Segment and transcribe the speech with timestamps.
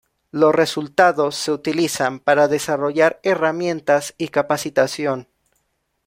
[0.31, 5.27] Los resultados se utilizan para desarrollar herramientas y capacitación.